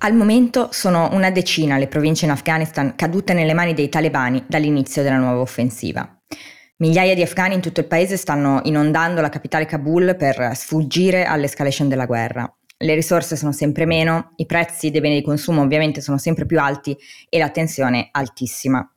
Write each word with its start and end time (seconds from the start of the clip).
Al 0.00 0.14
momento 0.14 0.68
sono 0.70 1.08
una 1.10 1.32
decina 1.32 1.76
le 1.76 1.88
province 1.88 2.24
in 2.24 2.30
Afghanistan 2.30 2.94
cadute 2.94 3.32
nelle 3.32 3.52
mani 3.52 3.74
dei 3.74 3.88
talebani 3.88 4.44
dall'inizio 4.46 5.02
della 5.02 5.16
nuova 5.16 5.40
offensiva. 5.40 6.08
Migliaia 6.76 7.16
di 7.16 7.22
afghani 7.22 7.54
in 7.54 7.60
tutto 7.60 7.80
il 7.80 7.88
paese 7.88 8.16
stanno 8.16 8.60
inondando 8.62 9.20
la 9.20 9.28
capitale 9.28 9.66
Kabul 9.66 10.14
per 10.16 10.52
sfuggire 10.54 11.24
all'escalation 11.24 11.88
della 11.88 12.06
guerra. 12.06 12.48
Le 12.76 12.94
risorse 12.94 13.34
sono 13.34 13.50
sempre 13.50 13.86
meno, 13.86 14.34
i 14.36 14.46
prezzi 14.46 14.92
dei 14.92 15.00
beni 15.00 15.16
di 15.16 15.24
consumo 15.24 15.62
ovviamente 15.62 16.00
sono 16.00 16.16
sempre 16.16 16.46
più 16.46 16.60
alti 16.60 16.96
e 17.28 17.38
la 17.40 17.50
tensione 17.50 18.10
altissima. 18.12 18.88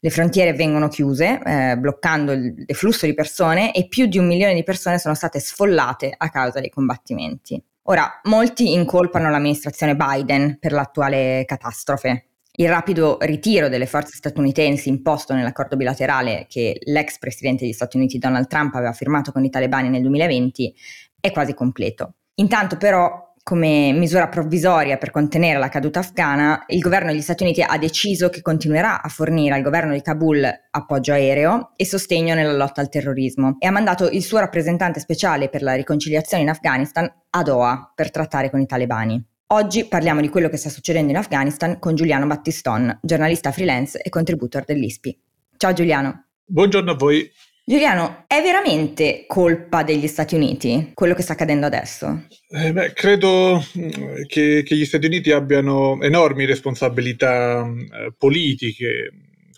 Le 0.00 0.10
frontiere 0.10 0.54
vengono 0.54 0.88
chiuse, 0.88 1.38
eh, 1.44 1.76
bloccando 1.76 2.32
il 2.32 2.64
deflusso 2.64 3.04
di 3.04 3.12
persone 3.12 3.74
e 3.74 3.88
più 3.88 4.06
di 4.06 4.16
un 4.16 4.26
milione 4.26 4.54
di 4.54 4.62
persone 4.62 4.98
sono 4.98 5.14
state 5.14 5.38
sfollate 5.38 6.14
a 6.16 6.30
causa 6.30 6.60
dei 6.60 6.70
combattimenti. 6.70 7.62
Ora, 7.88 8.20
molti 8.24 8.72
incolpano 8.72 9.30
l'amministrazione 9.30 9.94
Biden 9.94 10.58
per 10.58 10.72
l'attuale 10.72 11.44
catastrofe. 11.46 12.30
Il 12.58 12.68
rapido 12.68 13.18
ritiro 13.20 13.68
delle 13.68 13.86
forze 13.86 14.16
statunitensi 14.16 14.88
imposto 14.88 15.34
nell'accordo 15.34 15.76
bilaterale 15.76 16.46
che 16.48 16.80
l'ex 16.84 17.18
presidente 17.18 17.62
degli 17.64 17.72
Stati 17.72 17.96
Uniti 17.96 18.18
Donald 18.18 18.48
Trump 18.48 18.74
aveva 18.74 18.92
firmato 18.92 19.30
con 19.30 19.44
i 19.44 19.50
talebani 19.50 19.88
nel 19.88 20.00
2020 20.00 20.74
è 21.20 21.30
quasi 21.30 21.54
completo. 21.54 22.14
Intanto 22.36 22.76
però 22.76 23.25
come 23.46 23.92
misura 23.92 24.26
provvisoria 24.26 24.96
per 24.96 25.12
contenere 25.12 25.60
la 25.60 25.68
caduta 25.68 26.00
afghana, 26.00 26.64
il 26.66 26.80
governo 26.80 27.12
degli 27.12 27.20
Stati 27.20 27.44
Uniti 27.44 27.62
ha 27.62 27.78
deciso 27.78 28.28
che 28.28 28.42
continuerà 28.42 29.00
a 29.00 29.08
fornire 29.08 29.54
al 29.54 29.62
governo 29.62 29.92
di 29.92 30.02
Kabul 30.02 30.44
appoggio 30.68 31.12
aereo 31.12 31.70
e 31.76 31.86
sostegno 31.86 32.34
nella 32.34 32.56
lotta 32.56 32.80
al 32.80 32.88
terrorismo 32.88 33.54
e 33.60 33.68
ha 33.68 33.70
mandato 33.70 34.08
il 34.10 34.24
suo 34.24 34.40
rappresentante 34.40 34.98
speciale 34.98 35.48
per 35.48 35.62
la 35.62 35.74
riconciliazione 35.74 36.42
in 36.42 36.48
Afghanistan 36.48 37.08
a 37.30 37.42
Doha 37.44 37.92
per 37.94 38.10
trattare 38.10 38.50
con 38.50 38.58
i 38.58 38.66
talebani. 38.66 39.24
Oggi 39.52 39.84
parliamo 39.84 40.20
di 40.20 40.28
quello 40.28 40.48
che 40.48 40.56
sta 40.56 40.68
succedendo 40.68 41.12
in 41.12 41.16
Afghanistan 41.16 41.78
con 41.78 41.94
Giuliano 41.94 42.26
Battiston, 42.26 42.98
giornalista 43.00 43.52
freelance 43.52 44.02
e 44.02 44.10
contributor 44.10 44.64
dell'ISPI. 44.64 45.16
Ciao 45.56 45.72
Giuliano. 45.72 46.30
Buongiorno 46.44 46.90
a 46.90 46.96
voi. 46.96 47.30
Giuliano, 47.68 48.26
è 48.28 48.40
veramente 48.42 49.24
colpa 49.26 49.82
degli 49.82 50.06
Stati 50.06 50.36
Uniti 50.36 50.92
quello 50.94 51.14
che 51.14 51.22
sta 51.22 51.32
accadendo 51.32 51.66
adesso? 51.66 52.26
Eh 52.48 52.72
beh, 52.72 52.92
credo 52.92 53.60
mm, 53.76 54.22
che, 54.28 54.62
che, 54.64 54.76
gli 54.76 54.84
Stati 54.84 55.06
Uniti 55.06 55.32
abbiano 55.32 56.00
enormi 56.00 56.44
responsabilità 56.44 57.66
eh, 57.66 58.14
politiche 58.16 59.10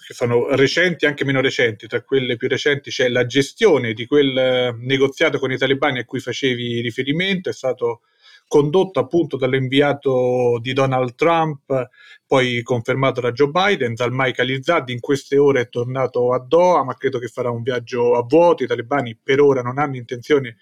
che 0.06 0.14
sono 0.14 0.56
recenti 0.56 1.04
e 1.04 1.08
anche 1.08 1.26
meno 1.26 1.42
recenti. 1.42 1.86
Tra 1.86 2.00
quelle 2.00 2.38
più 2.38 2.48
recenti 2.48 2.88
c'è 2.88 3.10
la 3.10 3.26
gestione 3.26 3.92
di 3.92 4.06
quel 4.06 4.38
eh, 4.38 4.74
negoziato 4.78 5.38
con 5.38 5.52
i 5.52 5.58
talebani 5.58 5.98
a 5.98 6.06
cui 6.06 6.20
facevi 6.20 6.80
riferimento, 6.80 7.50
è 7.50 7.52
stato 7.52 8.00
condotto 8.48 8.98
appunto 8.98 9.36
dall'inviato 9.36 10.58
di 10.60 10.72
Donald 10.72 11.14
Trump, 11.14 11.88
poi 12.26 12.62
confermato 12.62 13.20
da 13.20 13.30
Joe 13.30 13.50
Biden, 13.50 13.94
dal 13.94 14.10
Mike 14.10 14.40
Alizad, 14.40 14.88
in 14.88 15.00
queste 15.00 15.38
ore 15.38 15.60
è 15.60 15.68
tornato 15.68 16.32
a 16.32 16.40
Doha, 16.40 16.82
ma 16.82 16.94
credo 16.94 17.18
che 17.18 17.28
farà 17.28 17.50
un 17.50 17.62
viaggio 17.62 18.16
a 18.16 18.24
vuoto, 18.24 18.64
i 18.64 18.66
talebani 18.66 19.16
per 19.22 19.40
ora 19.40 19.60
non 19.62 19.78
hanno 19.78 19.96
intenzione 19.96 20.56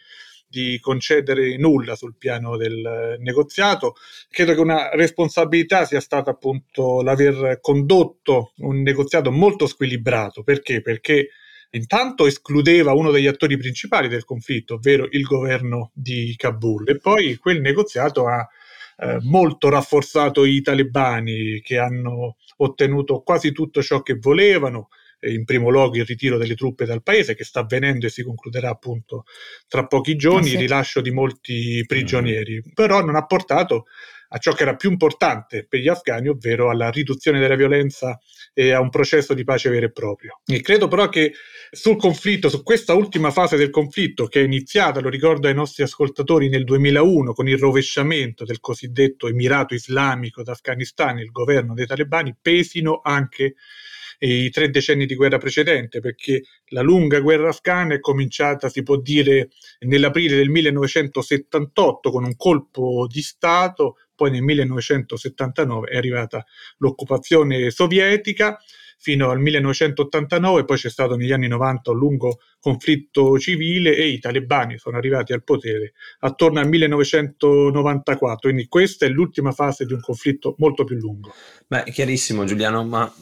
di 0.49 0.79
concedere 0.81 1.57
nulla 1.57 1.97
sul 1.97 2.17
piano 2.17 2.57
del 2.57 3.17
negoziato. 3.21 3.95
Credo 4.29 4.55
che 4.55 4.61
una 4.61 4.91
responsabilità 4.91 5.85
sia 5.85 6.01
stata 6.01 6.31
appunto 6.31 7.03
l'aver 7.03 7.59
condotto 7.61 8.53
un 8.59 8.83
negoziato 8.83 9.31
molto 9.31 9.67
squilibrato. 9.67 10.43
Perché? 10.43 10.83
Perché 10.83 11.31
intanto 11.71 12.27
escludeva 12.27 12.93
uno 12.93 13.11
degli 13.11 13.27
attori 13.27 13.57
principali 13.57 14.09
del 14.09 14.25
conflitto, 14.25 14.75
ovvero 14.75 15.07
il 15.11 15.23
governo 15.23 15.91
di 15.95 16.35
Kabul, 16.37 16.89
e 16.89 16.99
poi 16.99 17.37
quel 17.37 17.61
negoziato 17.61 18.27
ha 18.29 18.47
eh, 18.99 19.19
molto 19.23 19.69
rafforzato 19.69 20.45
i 20.45 20.63
talebani 20.63 21.61
che 21.61 21.79
hanno 21.79 22.37
ottenuto 22.59 23.21
quasi 23.21 23.53
tutto 23.53 23.83
ciò 23.83 24.03
che 24.03 24.15
volevano, 24.15 24.89
in 25.21 25.45
primo 25.45 25.71
luogo 25.71 25.97
il 25.97 26.05
ritiro 26.05 26.37
delle 26.37 26.55
truppe 26.55 26.85
dal 26.85 27.03
paese 27.03 27.35
che 27.35 27.45
sta 27.45 27.61
avvenendo 27.61 28.07
e 28.07 28.11
si 28.11 28.23
concluderà 28.23 28.71
appunto 28.71 29.25
tra 29.67 29.87
pochi 29.87 30.15
giorni, 30.17 30.47
ah, 30.47 30.51
sì. 30.51 30.55
il 30.55 30.61
rilascio 30.61 31.01
di 31.01 31.11
molti 31.11 31.85
prigionieri, 31.87 32.57
mm. 32.57 32.73
però 32.75 33.03
non 33.05 33.17
ha 33.17 33.25
portato 33.25 33.87
a 34.29 34.39
ciò 34.39 34.53
che 34.53 34.63
era 34.63 34.77
più 34.77 34.91
importante 34.91 35.67
per 35.69 35.81
gli 35.81 35.89
afghani, 35.89 36.29
ovvero 36.29 36.71
alla 36.71 36.91
riduzione 36.91 37.39
della 37.39 37.55
violenza 37.55 38.19
e 38.53 38.73
a 38.73 38.81
un 38.81 38.91
processo 38.91 39.35
di 39.35 39.45
pace 39.45 39.71
vero 39.71 39.87
e 39.87 39.93
proprio. 39.93 40.41
E 40.47 40.61
credo 40.61 40.89
però 40.89 41.09
che 41.09 41.33
sul 41.71 41.97
conflitto, 41.97 42.49
su 42.49 42.63
questa 42.63 42.95
ultima 42.95 43.31
fase 43.31 43.57
del 43.57 43.71
conflitto 43.71 44.27
che 44.27 44.41
è 44.41 44.45
iniziata, 44.45 45.01
lo 45.01 45.09
ricordo 45.09 45.49
ai 45.49 45.55
nostri 45.55 45.83
ascoltatori, 45.83 46.49
nel 46.49 46.65
2001 46.65 47.33
con 47.33 47.49
il 47.49 47.59
rovesciamento 47.59 48.45
del 48.45 48.61
cosiddetto 48.61 49.29
Emirato 49.29 49.75
Islamico 49.75 50.43
d'Afghanistan, 50.43 51.19
il 51.19 51.31
governo 51.31 51.75
dei 51.75 51.87
talebani, 51.87 52.37
pesino 52.41 53.01
anche 53.03 53.55
i 54.19 54.49
tre 54.51 54.71
decenni 54.71 55.07
di 55.07 55.15
guerra 55.15 55.39
precedente, 55.39 56.01
perché 56.01 56.43
la 56.69 56.81
lunga 56.81 57.21
guerra 57.21 57.51
afghana 57.51 57.95
è 57.95 58.01
cominciata, 58.01 58.69
si 58.69 58.83
può 58.83 58.97
dire, 58.97 59.51
nell'aprile 59.81 60.37
del 60.37 60.49
1978 60.49 62.11
con 62.11 62.25
un 62.25 62.37
colpo 62.37 63.07
di 63.07 63.21
Stato 63.21 63.97
poi 64.17 64.31
nel 64.33 64.43
1979 64.43 65.89
è 65.89 65.97
arrivata 65.97 66.45
l'occupazione 66.79 67.71
sovietica 67.71 68.59
fino 68.99 69.31
al 69.31 69.39
1989, 69.39 70.65
poi 70.65 70.77
c'è 70.77 70.91
stato 70.91 71.17
negli 71.17 71.33
anni 71.33 71.49
90 71.49 71.91
un 71.91 71.99
lungo 71.99 72.39
conflitto 72.67 73.39
civile 73.39 73.95
e 73.95 74.09
i 74.09 74.19
talebani 74.19 74.77
sono 74.77 74.97
arrivati 74.97 75.33
al 75.33 75.45
potere 75.45 75.93
attorno 76.19 76.59
al 76.59 76.67
1994, 76.67 78.51
quindi 78.51 78.67
questa 78.67 79.07
è 79.07 79.09
l'ultima 79.09 79.53
fase 79.53 79.85
di 79.87 79.93
un 79.93 80.01
conflitto 80.01 80.57
molto 80.59 80.83
più 80.83 80.97
lungo. 80.97 81.33
Beh, 81.69 81.85
chiarissimo 81.85 82.45
Giuliano, 82.45 82.85
ma 82.85 83.13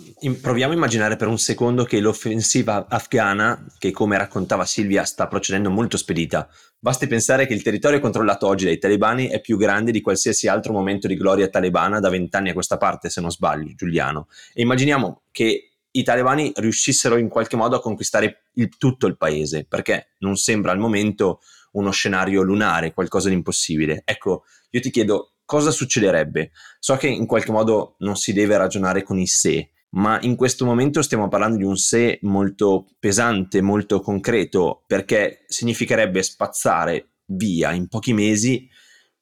proviamo 0.41 0.73
a 0.73 0.77
immaginare 0.77 1.17
per 1.17 1.29
un 1.29 1.39
secondo 1.39 1.85
che 1.85 2.01
l'offensiva 2.01 2.87
afghana, 2.89 3.67
che 3.79 3.91
come 3.91 4.17
raccontava 4.17 4.65
Silvia 4.65 5.05
sta 5.05 5.27
procedendo 5.27 5.69
molto 5.69 5.99
spedita, 5.99 6.49
Basti 6.85 7.07
pensare 7.07 7.47
che 7.47 7.55
il 7.55 7.63
territorio 7.63 7.99
controllato 7.99 8.47
oggi 8.47 8.67
dai 8.67 8.77
talebani 8.77 9.29
è 9.29 9.41
più 9.41 9.57
grande 9.57 9.91
di 9.91 10.03
qualsiasi 10.03 10.49
altro 10.49 10.75
momento 10.75 11.07
di 11.07 11.17
gloria 11.17 11.49
talebana 11.49 11.99
da 11.99 12.11
vent'anni 12.11 12.51
a 12.51 12.53
questa 12.53 12.77
parte, 12.77 13.09
se 13.09 13.23
non 13.23 13.31
sbaglio, 13.31 13.73
Giuliano. 13.75 14.29
E 14.53 14.61
immaginiamo 14.61 15.23
che 15.31 15.74
i 15.97 16.03
talebani 16.03 16.53
riuscissero 16.57 17.17
in 17.17 17.29
qualche 17.29 17.57
modo 17.57 17.77
a 17.77 17.81
conquistare 17.81 18.47
il, 18.55 18.77
tutto 18.77 19.07
il 19.07 19.17
paese, 19.17 19.65
perché 19.65 20.15
non 20.19 20.37
sembra 20.37 20.73
al 20.73 20.79
momento 20.79 21.41
uno 21.73 21.91
scenario 21.91 22.43
lunare, 22.43 22.93
qualcosa 22.93 23.29
di 23.29 23.35
impossibile. 23.35 24.03
Ecco, 24.05 24.45
io 24.71 24.81
ti 24.81 24.91
chiedo 24.91 25.35
cosa 25.45 25.71
succederebbe. 25.71 26.51
So 26.79 26.97
che 26.97 27.07
in 27.07 27.27
qualche 27.27 27.53
modo 27.53 27.97
non 27.99 28.17
si 28.17 28.33
deve 28.33 28.57
ragionare 28.57 29.03
con 29.03 29.19
i 29.19 29.27
se, 29.27 29.71
ma 29.91 30.19
in 30.23 30.35
questo 30.35 30.65
momento 30.65 31.01
stiamo 31.03 31.29
parlando 31.29 31.59
di 31.59 31.65
un 31.65 31.77
se 31.77 32.19
molto 32.23 32.87
pesante, 32.99 33.61
molto 33.61 34.01
concreto, 34.01 34.83
perché 34.87 35.45
significherebbe 35.47 36.23
spazzare 36.23 37.11
via 37.27 37.73
in 37.73 37.87
pochi 37.89 38.13
mesi 38.13 38.69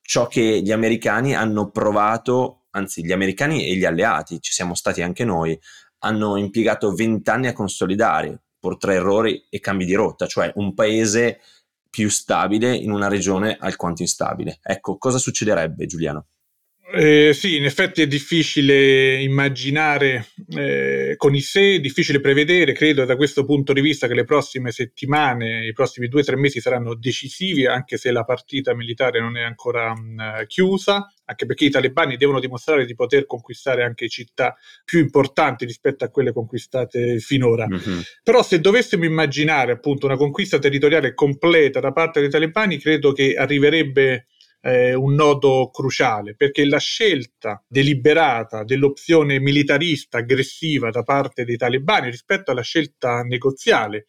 ciò 0.00 0.26
che 0.26 0.60
gli 0.62 0.72
americani 0.72 1.34
hanno 1.34 1.70
provato, 1.70 2.64
anzi 2.70 3.04
gli 3.04 3.12
americani 3.12 3.66
e 3.66 3.76
gli 3.76 3.84
alleati, 3.84 4.40
ci 4.40 4.52
siamo 4.52 4.74
stati 4.74 5.02
anche 5.02 5.24
noi, 5.24 5.58
hanno 6.04 6.36
impiegato 6.36 6.92
vent'anni 6.94 7.48
a 7.48 7.52
consolidare 7.52 8.42
por 8.58 8.76
tre 8.76 8.94
errori 8.94 9.46
e 9.48 9.60
cambi 9.60 9.84
di 9.84 9.94
rotta, 9.94 10.26
cioè 10.26 10.52
un 10.56 10.74
paese 10.74 11.40
più 11.90 12.08
stabile 12.08 12.74
in 12.74 12.90
una 12.90 13.08
regione 13.08 13.56
alquanto 13.58 14.02
instabile. 14.02 14.58
Ecco, 14.62 14.96
cosa 14.98 15.18
succederebbe 15.18 15.86
Giuliano? 15.86 16.26
Eh, 16.94 17.32
sì, 17.32 17.56
in 17.56 17.64
effetti 17.64 18.02
è 18.02 18.06
difficile 18.06 19.22
immaginare 19.22 20.26
eh, 20.50 21.14
con 21.16 21.34
i 21.34 21.40
sé, 21.40 21.76
è 21.76 21.80
difficile 21.80 22.20
prevedere, 22.20 22.72
credo 22.72 23.04
da 23.06 23.16
questo 23.16 23.46
punto 23.46 23.72
di 23.72 23.80
vista 23.80 24.06
che 24.06 24.14
le 24.14 24.24
prossime 24.24 24.72
settimane, 24.72 25.64
i 25.66 25.72
prossimi 25.72 26.08
due 26.08 26.20
o 26.20 26.24
tre 26.24 26.36
mesi 26.36 26.60
saranno 26.60 26.94
decisivi, 26.94 27.66
anche 27.66 27.96
se 27.96 28.10
la 28.10 28.24
partita 28.24 28.74
militare 28.74 29.20
non 29.20 29.38
è 29.38 29.42
ancora 29.42 29.94
mh, 29.94 30.44
chiusa, 30.46 31.10
anche 31.24 31.46
perché 31.46 31.64
i 31.64 31.70
talebani 31.70 32.18
devono 32.18 32.40
dimostrare 32.40 32.84
di 32.84 32.94
poter 32.94 33.24
conquistare 33.24 33.84
anche 33.84 34.08
città 34.08 34.54
più 34.84 34.98
importanti 34.98 35.64
rispetto 35.64 36.04
a 36.04 36.10
quelle 36.10 36.32
conquistate 36.32 37.20
finora. 37.20 37.66
Mm-hmm. 37.66 38.00
Però 38.22 38.42
se 38.42 38.60
dovessimo 38.60 39.04
immaginare 39.04 39.72
appunto 39.72 40.04
una 40.04 40.16
conquista 40.16 40.58
territoriale 40.58 41.14
completa 41.14 41.80
da 41.80 41.92
parte 41.92 42.20
dei 42.20 42.28
talebani, 42.28 42.78
credo 42.78 43.12
che 43.12 43.34
arriverebbe 43.34 44.26
eh, 44.62 44.94
un 44.94 45.14
nodo 45.14 45.70
cruciale, 45.70 46.34
perché 46.34 46.64
la 46.64 46.78
scelta 46.78 47.62
deliberata 47.66 48.64
dell'opzione 48.64 49.40
militarista 49.40 50.18
aggressiva 50.18 50.90
da 50.90 51.02
parte 51.02 51.44
dei 51.44 51.56
talebani 51.56 52.10
rispetto 52.10 52.52
alla 52.52 52.62
scelta 52.62 53.22
negoziale 53.22 54.06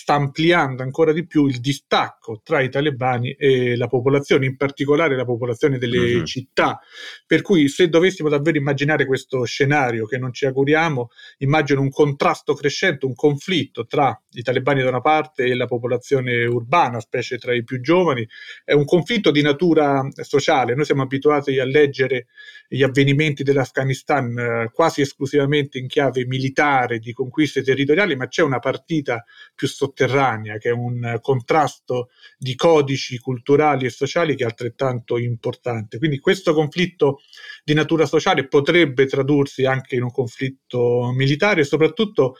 sta 0.00 0.14
ampliando 0.14 0.84
ancora 0.84 1.12
di 1.12 1.26
più 1.26 1.46
il 1.46 1.58
distacco 1.58 2.40
tra 2.44 2.60
i 2.60 2.70
talebani 2.70 3.32
e 3.32 3.76
la 3.76 3.88
popolazione, 3.88 4.46
in 4.46 4.56
particolare 4.56 5.16
la 5.16 5.24
popolazione 5.24 5.76
delle 5.76 6.14
uh-huh. 6.14 6.24
città. 6.24 6.78
Per 7.26 7.42
cui 7.42 7.66
se 7.68 7.88
dovessimo 7.88 8.28
davvero 8.28 8.58
immaginare 8.58 9.06
questo 9.06 9.42
scenario 9.42 10.06
che 10.06 10.16
non 10.16 10.32
ci 10.32 10.46
auguriamo, 10.46 11.10
immagino 11.38 11.80
un 11.80 11.90
contrasto 11.90 12.54
crescente, 12.54 13.06
un 13.06 13.14
conflitto 13.16 13.86
tra 13.86 14.16
i 14.34 14.42
talebani 14.42 14.82
da 14.82 14.88
una 14.88 15.00
parte 15.00 15.46
e 15.46 15.56
la 15.56 15.66
popolazione 15.66 16.44
urbana, 16.44 17.00
specie 17.00 17.36
tra 17.36 17.52
i 17.52 17.64
più 17.64 17.80
giovani, 17.80 18.24
è 18.64 18.74
un 18.74 18.84
conflitto 18.84 19.32
di 19.32 19.42
natura 19.42 20.06
sociale. 20.22 20.76
Noi 20.76 20.84
siamo 20.84 21.02
abituati 21.02 21.58
a 21.58 21.64
leggere 21.64 22.26
gli 22.68 22.84
avvenimenti 22.84 23.42
dell'Afghanistan 23.42 24.38
eh, 24.38 24.70
quasi 24.72 25.00
esclusivamente 25.00 25.78
in 25.78 25.88
chiave 25.88 26.24
militare, 26.24 27.00
di 27.00 27.12
conquiste 27.12 27.62
territoriali, 27.62 28.14
ma 28.14 28.28
c'è 28.28 28.42
una 28.42 28.60
partita 28.60 29.24
più 29.56 29.66
sostanziale 29.66 29.86
sotterranea, 29.88 30.58
che 30.58 30.70
è 30.70 30.72
un 30.72 31.18
contrasto 31.20 32.10
di 32.36 32.54
codici 32.54 33.18
culturali 33.18 33.86
e 33.86 33.90
sociali 33.90 34.36
che 34.36 34.44
è 34.44 34.46
altrettanto 34.46 35.18
importante. 35.18 35.98
Quindi 35.98 36.18
questo 36.18 36.52
conflitto 36.52 37.20
di 37.64 37.74
natura 37.74 38.06
sociale 38.06 38.46
potrebbe 38.46 39.06
tradursi 39.06 39.64
anche 39.64 39.96
in 39.96 40.02
un 40.02 40.10
conflitto 40.10 41.10
militare 41.14 41.62
e 41.62 41.64
soprattutto 41.64 42.36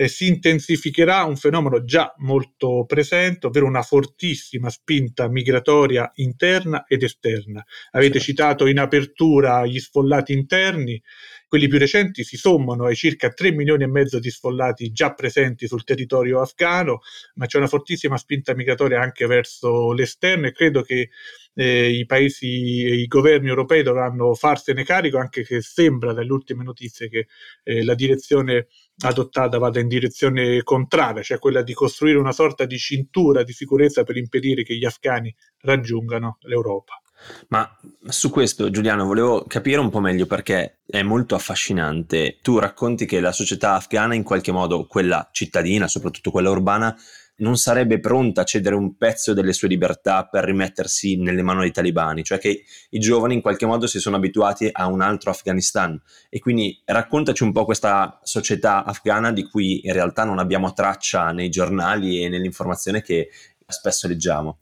eh, 0.00 0.08
si 0.08 0.28
intensificherà 0.28 1.24
un 1.24 1.36
fenomeno 1.36 1.84
già 1.84 2.14
molto 2.20 2.86
presente, 2.86 3.48
ovvero 3.48 3.66
una 3.66 3.82
fortissima 3.82 4.70
spinta 4.70 5.28
migratoria 5.28 6.10
interna 6.14 6.86
ed 6.88 7.02
esterna. 7.02 7.62
Avete 7.90 8.18
citato 8.18 8.66
in 8.66 8.78
apertura 8.78 9.66
gli 9.66 9.78
sfollati 9.78 10.32
interni, 10.32 11.02
quelli 11.46 11.68
più 11.68 11.78
recenti 11.78 12.24
si 12.24 12.38
sommano 12.38 12.86
ai 12.86 12.96
circa 12.96 13.28
3 13.28 13.52
milioni 13.52 13.82
e 13.82 13.88
mezzo 13.88 14.18
di 14.18 14.30
sfollati 14.30 14.90
già 14.90 15.12
presenti 15.12 15.66
sul 15.66 15.84
territorio 15.84 16.40
afghano, 16.40 17.00
ma 17.34 17.44
c'è 17.44 17.58
una 17.58 17.66
fortissima 17.66 18.16
spinta 18.16 18.54
migratoria 18.54 19.02
anche 19.02 19.26
verso 19.26 19.92
l'esterno 19.92 20.46
e 20.46 20.52
credo 20.52 20.80
che 20.80 21.10
eh, 21.54 21.90
i 21.90 22.06
paesi, 22.06 22.46
i 22.46 23.06
governi 23.06 23.48
europei 23.48 23.82
dovranno 23.82 24.32
farsene 24.34 24.84
carico, 24.84 25.18
anche 25.18 25.44
se 25.44 25.60
sembra 25.60 26.14
dalle 26.14 26.32
ultime 26.32 26.64
notizie 26.64 27.08
che 27.10 27.26
eh, 27.64 27.84
la 27.84 27.94
direzione 27.94 28.68
adottata 29.02 29.58
vada 29.58 29.80
in 29.80 29.88
direzione 29.88 30.62
contraria, 30.62 31.22
cioè 31.22 31.38
quella 31.38 31.62
di 31.62 31.72
costruire 31.72 32.18
una 32.18 32.32
sorta 32.32 32.64
di 32.64 32.78
cintura 32.78 33.42
di 33.42 33.52
sicurezza 33.52 34.04
per 34.04 34.16
impedire 34.16 34.62
che 34.62 34.76
gli 34.76 34.84
afghani 34.84 35.34
raggiungano 35.60 36.38
l'Europa. 36.42 37.00
Ma 37.48 37.70
su 38.06 38.30
questo, 38.30 38.70
Giuliano, 38.70 39.04
volevo 39.04 39.44
capire 39.46 39.78
un 39.78 39.90
po' 39.90 40.00
meglio 40.00 40.26
perché 40.26 40.80
è 40.86 41.02
molto 41.02 41.34
affascinante. 41.34 42.38
Tu 42.40 42.58
racconti 42.58 43.04
che 43.04 43.20
la 43.20 43.32
società 43.32 43.74
afghana, 43.74 44.14
in 44.14 44.22
qualche 44.22 44.52
modo, 44.52 44.86
quella 44.86 45.28
cittadina, 45.30 45.86
soprattutto 45.86 46.30
quella 46.30 46.50
urbana, 46.50 46.96
non 47.40 47.56
sarebbe 47.56 48.00
pronta 48.00 48.42
a 48.42 48.44
cedere 48.44 48.74
un 48.74 48.96
pezzo 48.96 49.34
delle 49.34 49.52
sue 49.52 49.68
libertà 49.68 50.26
per 50.26 50.44
rimettersi 50.44 51.16
nelle 51.16 51.42
mani 51.42 51.60
dei 51.60 51.72
talibani, 51.72 52.22
cioè 52.22 52.38
che 52.38 52.64
i 52.90 52.98
giovani 52.98 53.34
in 53.34 53.40
qualche 53.42 53.66
modo 53.66 53.86
si 53.86 53.98
sono 53.98 54.16
abituati 54.16 54.68
a 54.70 54.86
un 54.86 55.00
altro 55.00 55.30
Afghanistan. 55.30 56.00
E 56.28 56.38
quindi 56.38 56.80
raccontaci 56.84 57.42
un 57.42 57.52
po' 57.52 57.64
questa 57.64 58.20
società 58.22 58.84
afghana 58.84 59.32
di 59.32 59.44
cui 59.48 59.86
in 59.86 59.92
realtà 59.92 60.24
non 60.24 60.38
abbiamo 60.38 60.72
traccia 60.72 61.32
nei 61.32 61.48
giornali 61.50 62.22
e 62.24 62.28
nell'informazione 62.28 63.02
che 63.02 63.28
spesso 63.66 64.08
leggiamo. 64.08 64.58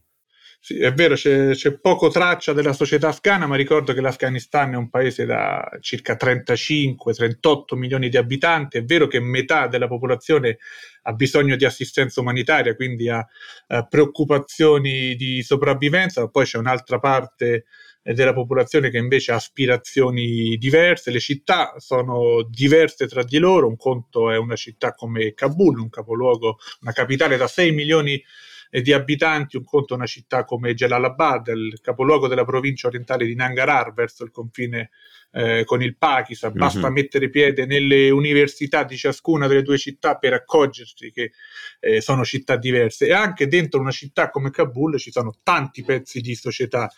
Sì, 0.61 0.81
è 0.81 0.93
vero, 0.93 1.15
c'è, 1.15 1.53
c'è, 1.53 1.79
poco 1.79 2.09
traccia 2.11 2.53
della 2.53 2.73
società 2.73 3.09
afghana, 3.09 3.47
ma 3.47 3.55
ricordo 3.57 3.95
che 3.95 4.01
l'Afghanistan 4.01 4.73
è 4.73 4.77
un 4.77 4.91
paese 4.91 5.25
da 5.25 5.67
circa 5.81 6.17
35-38 6.17 7.77
milioni 7.77 8.09
di 8.09 8.17
abitanti. 8.17 8.79
È 8.79 8.85
vero 8.85 9.07
che 9.07 9.21
metà 9.21 9.69
della 9.69 9.87
popolazione 9.87 10.59
ha 11.03 11.13
bisogno 11.13 11.57
di 11.57 11.65
assistenza 11.65 12.21
umanitaria, 12.21 12.75
quindi 12.75 13.09
ha 13.09 13.25
eh, 13.69 13.87
preoccupazioni 13.89 15.15
di 15.15 15.43
sopravvivenza, 15.43 16.23
ma 16.23 16.29
poi 16.29 16.45
c'è 16.45 16.59
un'altra 16.59 16.99
parte 16.99 17.65
eh, 18.03 18.13
della 18.13 18.35
popolazione 18.35 18.91
che 18.91 18.99
invece 18.99 19.33
ha 19.33 19.37
aspirazioni 19.37 20.57
diverse. 20.57 21.13
Le 21.13 21.21
città 21.21 21.75
sono 21.79 22.43
diverse 22.51 23.07
tra 23.07 23.23
di 23.23 23.39
loro. 23.39 23.69
Un 23.69 23.77
conto 23.77 24.31
è 24.31 24.37
una 24.37 24.57
città 24.57 24.93
come 24.93 25.35
Kabul, 25.35 25.79
un 25.79 25.89
capoluogo, 25.89 26.59
una 26.81 26.93
capitale 26.93 27.37
da 27.37 27.47
6 27.47 27.73
milioni 27.73 28.13
di 28.13 28.23
di 28.71 28.93
abitanti, 28.93 29.57
un 29.57 29.65
conto 29.65 29.95
una 29.95 30.07
città 30.07 30.45
come 30.45 30.75
Jalalabad, 30.75 31.49
il 31.49 31.79
capoluogo 31.81 32.29
della 32.29 32.45
provincia 32.45 32.87
orientale 32.87 33.27
di 33.27 33.35
Nangarhar 33.35 33.93
verso 33.93 34.25
il 34.25 34.31
confine 34.31 34.91
eh, 35.33 35.65
con 35.65 35.83
il 35.83 35.97
Pakistan, 35.97 36.51
mm-hmm. 36.51 36.59
basta 36.59 36.91
mettere 36.91 37.31
piede 37.31 37.67
nelle 37.67 38.11
università 38.11 38.85
di 38.85 38.97
ciascuna 38.97 39.47
delle 39.47 39.63
due 39.63 39.79
città 39.79 40.17
per 40.17 40.33
accorgersi 40.33 41.11
che 41.11 41.33
eh, 41.81 42.01
sono 42.01 42.25
città 42.25 42.57
diverse. 42.57 43.07
E 43.07 43.13
anche 43.13 43.47
dentro 43.47 43.81
una 43.81 43.91
città 43.91 44.31
come 44.31 44.51
Kabul 44.51 44.99
ci 44.99 45.11
sono 45.11 45.35
tanti 45.43 45.85
pezzi 45.85 46.21
di 46.21 46.35
società, 46.35 46.91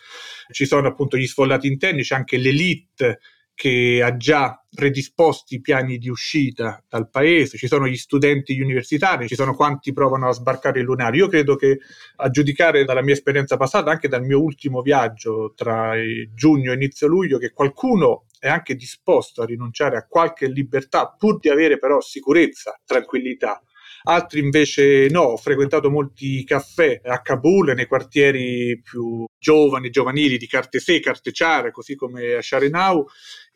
ci 0.51 0.65
sono 0.65 0.87
appunto 0.87 1.17
gli 1.17 1.27
sfollati 1.27 1.67
interni, 1.67 2.03
c'è 2.03 2.15
anche 2.15 2.37
l'elite 2.37 3.19
che 3.61 4.01
ha 4.03 4.17
già 4.17 4.59
predisposti 4.73 5.61
piani 5.61 5.99
di 5.99 6.09
uscita 6.09 6.83
dal 6.89 7.11
paese, 7.11 7.59
ci 7.59 7.67
sono 7.67 7.87
gli 7.87 7.95
studenti 7.95 8.59
universitari, 8.59 9.27
ci 9.27 9.35
sono 9.35 9.53
quanti 9.53 9.93
provano 9.93 10.27
a 10.27 10.31
sbarcare 10.31 10.79
il 10.79 10.85
lunario. 10.85 11.25
Io 11.25 11.29
credo 11.29 11.55
che, 11.55 11.77
a 12.15 12.29
giudicare 12.31 12.85
dalla 12.85 13.03
mia 13.03 13.13
esperienza 13.13 13.57
passata, 13.57 13.91
anche 13.91 14.07
dal 14.07 14.23
mio 14.23 14.41
ultimo 14.41 14.81
viaggio 14.81 15.53
tra 15.55 15.93
giugno 16.33 16.71
e 16.71 16.73
inizio 16.73 17.05
luglio, 17.05 17.37
che 17.37 17.51
qualcuno 17.51 18.25
è 18.39 18.49
anche 18.49 18.73
disposto 18.73 19.43
a 19.43 19.45
rinunciare 19.45 19.95
a 19.95 20.07
qualche 20.07 20.47
libertà 20.47 21.13
pur 21.15 21.37
di 21.37 21.49
avere 21.49 21.77
però 21.77 22.01
sicurezza, 22.01 22.81
tranquillità 22.83 23.61
altri 24.03 24.39
invece 24.39 25.07
no. 25.09 25.21
Ho 25.21 25.37
frequentato 25.37 25.89
molti 25.89 26.43
caffè 26.43 27.01
a 27.03 27.21
Kabul, 27.21 27.73
nei 27.75 27.85
quartieri 27.87 28.79
più 28.81 29.25
giovani, 29.37 29.89
giovanili 29.89 30.37
di 30.37 30.47
Cartesè, 30.47 30.99
Carteciare, 30.99 31.71
così 31.71 31.95
come 31.95 32.33
a 32.33 32.41
Sharenau. 32.41 33.05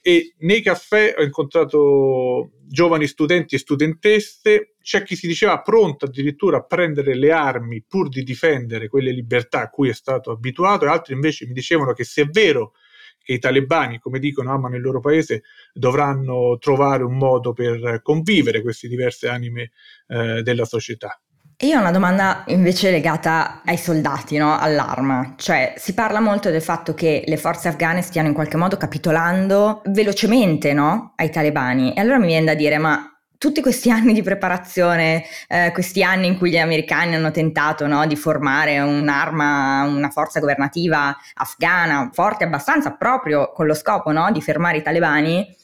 E 0.07 0.36
nei 0.42 0.62
caffè 0.62 1.16
ho 1.18 1.24
incontrato 1.24 2.52
giovani 2.68 3.07
studenti 3.07 3.56
e 3.56 3.57
studentesse, 3.57 4.75
c'è 4.80 5.02
chi 5.02 5.16
si 5.16 5.25
diceva 5.25 5.62
pronto 5.62 6.06
addirittura 6.06 6.57
a 6.57 6.63
prendere 6.63 7.16
le 7.16 7.31
armi 7.31 7.81
pur 7.81 8.10
di 8.10 8.22
difendere 8.22 8.88
quelle 8.88 9.10
libertà 9.10 9.62
a 9.62 9.69
cui 9.72 9.90
è 9.90 9.94
stato 9.94 10.30
abituato, 10.30 10.86
e 10.86 10.90
altri 10.90 11.16
invece 11.16 11.48
mi 11.48 11.54
dicevano 11.54 11.94
che 11.94 12.04
se 12.04 12.22
è 12.22 12.25
vero 12.28 12.74
che 13.18 13.34
i 13.34 13.40
talebani, 13.40 13.98
come 13.98 14.19
dicono, 14.19 14.52
amano 14.52 14.75
il 14.75 14.84
loro 14.84 15.00
paese, 15.00 15.42
dovranno 15.74 16.59
trovare 16.59 17.02
un 17.02 17.18
modo 17.18 17.54
per 17.54 18.02
convivere 18.04 18.62
queste 18.62 18.88
diverse 18.88 19.28
anime 19.28 19.71
eh, 20.06 20.44
della 20.44 20.66
società. 20.66 21.19
Io 21.59 21.78
ho 21.78 21.80
una 21.80 21.92
domanda 21.92 22.44
invece 22.47 22.92
legata 22.92 23.62
ai 23.64 23.78
soldati, 23.78 24.35
no? 24.38 24.57
all'arma. 24.59 25.35
Cioè, 25.38 25.76
si 25.78 25.94
parla 25.94 26.19
molto 26.19 26.50
del 26.50 26.62
fatto 26.62 26.94
che 26.94 27.24
le 27.26 27.38
forze 27.38 27.69
afghane 27.69 28.02
stiano 28.02 28.28
in 28.28 28.33
qualche 28.33 28.57
modo 28.57 28.76
capitolando 28.76 29.81
velocemente 29.85 30.74
no? 30.74 31.14
ai 31.16 31.30
talebani. 31.30 31.94
E 31.94 32.02
allora 32.02 32.19
mi 32.19 32.28
viene 32.28 32.45
da 32.45 32.56
dire, 32.56 32.78
ma 32.78 33.09
tutti 33.38 33.62
questi 33.62 33.90
anni 33.92 34.12
di 34.12 34.21
preparazione, 34.21 35.24
eh, 35.47 35.71
questi 35.71 36.04
anni 36.04 36.28
in 36.28 36.38
cui 36.38 36.50
gli 36.50 36.57
americani 36.57 37.16
hanno 37.16 37.31
tentato 37.31 37.88
no, 37.88 38.06
di 38.06 38.18
formare 38.18 38.80
un'arma, 38.80 39.83
una 39.83 40.09
forza 40.09 40.42
governativa 40.42 41.16
afghana 41.35 42.09
forte 42.12 42.44
abbastanza 42.44 42.92
proprio 42.92 43.54
con 43.54 43.66
lo 43.66 43.74
scopo 43.74 44.12
di 44.31 44.42
fermare 44.42 44.78
i 44.78 44.81
talebani, 44.81 45.56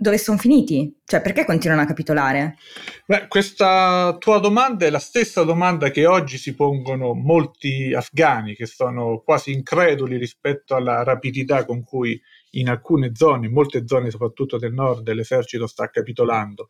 dove 0.00 0.16
sono 0.16 0.38
finiti? 0.38 1.00
Cioè 1.04 1.20
perché 1.20 1.44
continuano 1.44 1.82
a 1.82 1.84
capitolare? 1.84 2.56
Beh, 3.04 3.28
questa 3.28 4.16
tua 4.18 4.38
domanda 4.38 4.86
è 4.86 4.90
la 4.90 4.98
stessa 4.98 5.42
domanda 5.42 5.90
che 5.90 6.06
oggi 6.06 6.38
si 6.38 6.54
pongono 6.54 7.12
molti 7.12 7.92
afghani 7.92 8.54
che 8.54 8.64
sono 8.64 9.20
quasi 9.22 9.52
increduli 9.52 10.16
rispetto 10.16 10.74
alla 10.74 11.02
rapidità 11.02 11.66
con 11.66 11.84
cui 11.84 12.18
in 12.52 12.70
alcune 12.70 13.12
zone, 13.14 13.46
in 13.46 13.52
molte 13.52 13.86
zone 13.86 14.10
soprattutto 14.10 14.56
del 14.56 14.72
nord, 14.72 15.12
l'esercito 15.12 15.66
sta 15.66 15.90
capitolando 15.90 16.68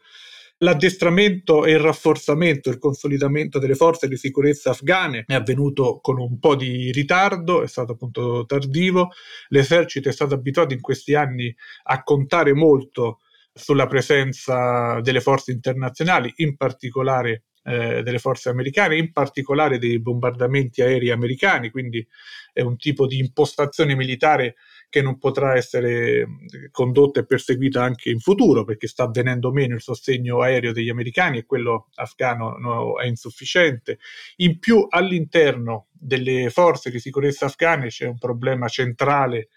l'addestramento 0.62 1.64
e 1.64 1.72
il 1.72 1.78
rafforzamento, 1.78 2.70
il 2.70 2.78
consolidamento 2.78 3.58
delle 3.58 3.74
forze 3.74 4.08
di 4.08 4.16
sicurezza 4.16 4.70
afghane 4.70 5.24
è 5.26 5.34
avvenuto 5.34 6.00
con 6.00 6.18
un 6.18 6.38
po' 6.38 6.54
di 6.54 6.90
ritardo, 6.92 7.62
è 7.62 7.68
stato 7.68 7.92
appunto 7.92 8.44
tardivo. 8.46 9.10
L'esercito 9.48 10.08
è 10.08 10.12
stato 10.12 10.34
abituato 10.34 10.74
in 10.74 10.80
questi 10.80 11.14
anni 11.14 11.54
a 11.84 12.02
contare 12.02 12.52
molto 12.52 13.20
sulla 13.52 13.86
presenza 13.86 15.00
delle 15.00 15.20
forze 15.20 15.52
internazionali, 15.52 16.32
in 16.36 16.56
particolare 16.56 17.44
eh, 17.70 18.02
delle 18.02 18.18
forze 18.18 18.48
americane, 18.48 18.96
in 18.96 19.12
particolare 19.12 19.78
dei 19.78 20.00
bombardamenti 20.00 20.82
aerei 20.82 21.10
americani, 21.10 21.70
quindi 21.70 22.04
è 22.52 22.62
un 22.62 22.76
tipo 22.76 23.06
di 23.06 23.18
impostazione 23.18 23.94
militare 23.94 24.56
che 24.88 25.02
non 25.02 25.18
potrà 25.18 25.54
essere 25.54 26.26
condotta 26.72 27.20
e 27.20 27.24
perseguita 27.24 27.82
anche 27.82 28.10
in 28.10 28.18
futuro 28.18 28.64
perché 28.64 28.88
sta 28.88 29.04
avvenendo 29.04 29.52
meno 29.52 29.76
il 29.76 29.80
sostegno 29.80 30.40
aereo 30.40 30.72
degli 30.72 30.88
americani 30.88 31.38
e 31.38 31.46
quello 31.46 31.88
afghano 31.94 32.56
no, 32.58 32.98
è 32.98 33.06
insufficiente. 33.06 34.00
In 34.36 34.58
più 34.58 34.84
all'interno 34.88 35.86
delle 35.92 36.50
forze 36.50 36.90
di 36.90 36.98
sicurezza 36.98 37.46
afghane 37.46 37.86
c'è 37.86 38.06
un 38.06 38.18
problema 38.18 38.66
centrale 38.66 39.50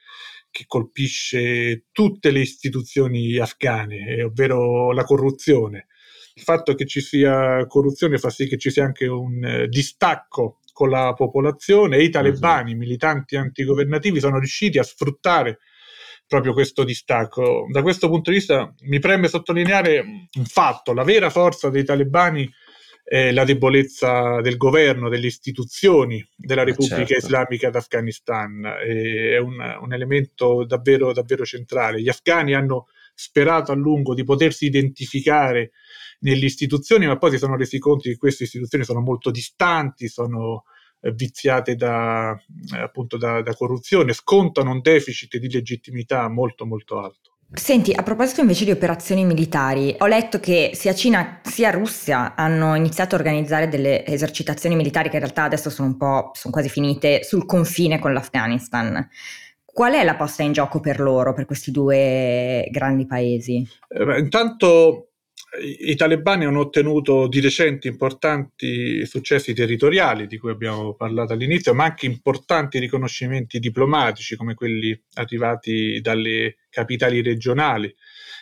che 0.51 0.65
colpisce 0.67 1.85
tutte 1.91 2.29
le 2.29 2.41
istituzioni 2.41 3.37
afghane, 3.37 4.21
ovvero 4.21 4.91
la 4.91 5.03
corruzione. 5.03 5.87
Il 6.35 6.41
fatto 6.43 6.73
che 6.73 6.85
ci 6.85 6.99
sia 6.99 7.65
corruzione 7.67 8.17
fa 8.17 8.29
sì 8.29 8.47
che 8.47 8.57
ci 8.57 8.71
sia 8.71 8.83
anche 8.83 9.05
un 9.05 9.43
eh, 9.43 9.67
distacco 9.67 10.59
con 10.73 10.89
la 10.89 11.13
popolazione 11.13 11.97
e 11.97 12.03
i 12.03 12.09
talebani, 12.09 12.71
i 12.71 12.75
militanti 12.75 13.35
antigovernativi, 13.35 14.19
sono 14.19 14.39
riusciti 14.39 14.79
a 14.79 14.83
sfruttare 14.83 15.59
proprio 16.25 16.53
questo 16.53 16.83
distacco. 16.83 17.67
Da 17.69 17.83
questo 17.83 18.09
punto 18.09 18.31
di 18.31 18.37
vista 18.37 18.73
mi 18.81 18.99
preme 18.99 19.27
sottolineare 19.27 19.99
un 20.01 20.45
fatto, 20.45 20.93
la 20.93 21.03
vera 21.03 21.29
forza 21.29 21.69
dei 21.69 21.83
talebani 21.83 22.51
è 23.03 23.31
la 23.31 23.43
debolezza 23.43 24.41
del 24.41 24.57
governo, 24.57 25.09
delle 25.09 25.27
istituzioni 25.27 26.25
della 26.35 26.63
Repubblica 26.63 27.05
certo. 27.05 27.25
Islamica 27.25 27.69
d'Afghanistan, 27.69 28.65
è 28.65 29.37
un, 29.37 29.77
un 29.81 29.93
elemento 29.93 30.65
davvero, 30.65 31.13
davvero 31.13 31.45
centrale. 31.45 32.01
Gli 32.01 32.09
afghani 32.09 32.55
hanno 32.55 32.87
sperato 33.13 33.71
a 33.71 33.75
lungo 33.75 34.13
di 34.13 34.23
potersi 34.23 34.65
identificare 34.65 35.71
nelle 36.19 36.45
istituzioni, 36.45 37.05
ma 37.05 37.17
poi 37.17 37.31
si 37.31 37.37
sono 37.37 37.55
resi 37.55 37.79
conto 37.79 38.09
che 38.09 38.17
queste 38.17 38.43
istituzioni 38.43 38.83
sono 38.83 39.01
molto 39.01 39.29
distanti, 39.31 40.07
sono 40.07 40.63
eh, 41.01 41.11
viziate 41.11 41.75
da, 41.75 42.31
eh, 42.31 42.79
appunto 42.79 43.17
da, 43.17 43.41
da 43.41 43.53
corruzione, 43.53 44.13
scontano 44.13 44.71
un 44.71 44.81
deficit 44.81 45.37
di 45.37 45.49
legittimità 45.49 46.29
molto 46.29 46.65
molto 46.65 46.99
alto. 46.99 47.31
Senti, 47.55 47.93
a 47.93 48.01
proposito 48.01 48.41
invece 48.41 48.65
di 48.65 48.71
operazioni 48.71 49.25
militari, 49.25 49.95
ho 49.99 50.07
letto 50.07 50.39
che 50.39 50.71
sia 50.73 50.95
Cina 50.95 51.39
sia 51.43 51.69
Russia 51.69 52.33
hanno 52.35 52.73
iniziato 52.73 53.13
a 53.13 53.19
organizzare 53.19 53.67
delle 53.67 54.03
esercitazioni 54.07 54.75
militari 54.75 55.09
che 55.09 55.17
in 55.17 55.21
realtà 55.21 55.43
adesso 55.43 55.69
sono 55.69 55.89
un 55.89 55.97
po', 55.97 56.31
sono 56.33 56.51
quasi 56.51 56.69
finite, 56.69 57.23
sul 57.23 57.45
confine 57.45 57.99
con 57.99 58.11
l'Afghanistan. 58.11 59.07
Qual 59.73 59.93
è 59.93 60.03
la 60.03 60.15
posta 60.15 60.43
in 60.43 60.51
gioco 60.51 60.79
per 60.79 60.99
loro, 60.99 61.33
per 61.33 61.45
questi 61.45 61.71
due 61.71 62.67
grandi 62.69 63.07
paesi? 63.07 63.67
Eh, 63.87 64.19
intanto 64.19 65.12
i 65.61 65.95
talebani 65.95 66.45
hanno 66.45 66.61
ottenuto 66.61 67.27
di 67.27 67.39
recente 67.39 67.87
importanti 67.87 69.05
successi 69.05 69.53
territoriali 69.53 70.25
di 70.25 70.37
cui 70.37 70.49
abbiamo 70.49 70.95
parlato 70.95 71.33
all'inizio, 71.33 71.75
ma 71.75 71.83
anche 71.83 72.07
importanti 72.07 72.79
riconoscimenti 72.79 73.59
diplomatici 73.59 74.35
come 74.35 74.55
quelli 74.55 74.99
arrivati 75.13 76.01
dalle 76.01 76.55
capitali 76.69 77.21
regionali, 77.21 77.93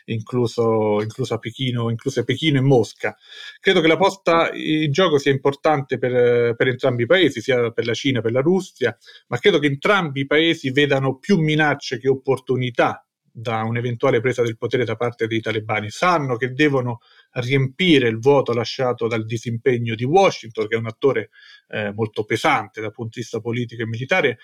incluso, 0.05 1.01
incluso 1.01 1.37
Pechino, 1.37 1.89
incluse 1.89 2.23
Pechino 2.23 2.59
e 2.59 2.61
Mosca. 2.61 3.15
Credo 3.59 3.81
che 3.81 3.87
la 3.87 3.97
posta 3.97 4.49
in 4.53 4.91
gioco 4.91 5.17
sia 5.17 5.31
importante 5.31 5.97
per, 5.97 6.55
per 6.55 6.67
entrambi 6.69 7.03
i 7.03 7.07
paesi, 7.07 7.41
sia 7.41 7.71
per 7.71 7.85
la 7.85 7.93
Cina 7.93 8.21
che 8.21 8.21
per 8.21 8.31
la 8.31 8.41
Russia, 8.41 8.97
ma 9.27 9.37
credo 9.37 9.59
che 9.59 9.67
entrambi 9.67 10.21
i 10.21 10.25
paesi 10.25 10.71
vedano 10.71 11.17
più 11.17 11.37
minacce 11.39 11.99
che 11.99 12.07
opportunità 12.07 13.05
da 13.31 13.63
un'eventuale 13.63 14.19
presa 14.19 14.43
del 14.43 14.57
potere 14.57 14.85
da 14.85 14.95
parte 14.95 15.27
dei 15.27 15.39
talebani, 15.39 15.89
sanno 15.89 16.35
che 16.35 16.51
devono 16.51 16.99
riempire 17.33 18.07
il 18.07 18.19
vuoto 18.19 18.53
lasciato 18.53 19.07
dal 19.07 19.25
disimpegno 19.25 19.95
di 19.95 20.03
Washington, 20.03 20.67
che 20.67 20.75
è 20.75 20.79
un 20.79 20.87
attore 20.87 21.29
eh, 21.69 21.93
molto 21.93 22.25
pesante 22.25 22.81
dal 22.81 22.91
punto 22.91 23.11
di 23.15 23.21
vista 23.21 23.39
politico 23.39 23.81
e 23.81 23.87
militare, 23.87 24.37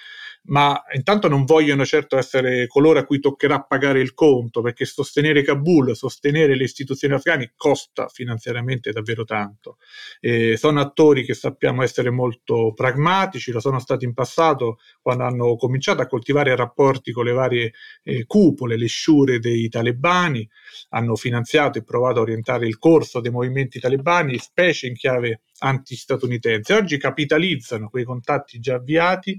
ma 0.44 0.82
intanto 0.94 1.28
non 1.28 1.44
vogliono 1.44 1.86
certo 1.86 2.18
essere 2.18 2.68
coloro 2.68 3.00
a 3.00 3.04
cui 3.04 3.20
toccherà 3.20 3.62
pagare 3.62 4.00
il 4.00 4.14
conto, 4.14 4.62
perché 4.62 4.86
sostenere 4.86 5.44
Kabul, 5.44 5.96
sostenere 5.96 6.56
le 6.56 6.64
istituzioni 6.64 7.14
afghane 7.14 7.54
costa 7.56 8.08
finanziariamente 8.08 8.92
davvero 8.92 9.26
tanto. 9.26 9.78
E 10.20 10.56
sono 10.58 10.80
attori 10.80 11.26
che 11.26 11.34
sappiamo 11.34 11.84
essere 11.84 12.10
molto 12.10 12.74
pragmatici, 12.74 13.52
lo 13.52 13.60
sono 13.60 13.80
stati 13.80 14.06
in 14.06 14.14
passato 14.14 14.80
quando 15.02 15.24
hanno 15.24 15.56
cominciato 15.56 16.02
a 16.02 16.08
coltivare 16.08 16.56
rapporti 16.56 17.12
con 17.12 17.26
le 17.26 17.34
varie 17.34 17.74
eh, 18.04 18.26
cupole, 18.26 18.78
le 18.78 18.88
sciure 18.88 19.40
dei 19.40 19.68
talebani, 19.68 20.48
hanno 20.90 21.16
finanziato 21.16 21.78
e 21.78 21.84
provato 21.84 22.20
a 22.20 22.22
orientare 22.22 22.68
il 22.68 22.77
corso 22.78 23.20
dei 23.20 23.32
movimenti 23.32 23.80
talebani, 23.80 24.38
specie 24.38 24.88
in 24.88 24.94
chiave 24.94 25.42
anti-statunitense. 25.60 26.74
Oggi 26.74 26.98
capitalizzano 26.98 27.90
quei 27.90 28.04
contatti 28.04 28.60
già 28.60 28.76
avviati 28.76 29.38